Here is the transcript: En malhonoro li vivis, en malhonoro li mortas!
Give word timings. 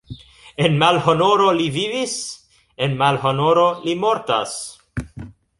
En 0.67 0.79
malhonoro 0.83 1.49
li 1.59 1.67
vivis, 1.75 2.17
en 2.87 2.97
malhonoro 3.05 3.69
li 3.87 3.97
mortas! 4.07 4.61